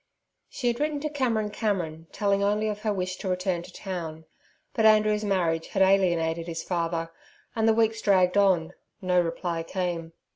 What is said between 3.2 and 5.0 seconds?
return to town; but